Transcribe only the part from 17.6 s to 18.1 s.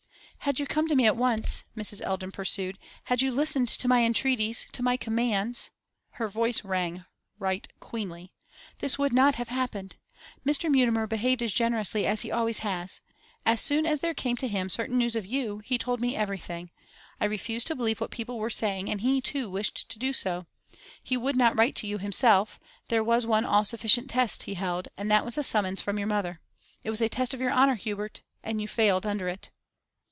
to believe what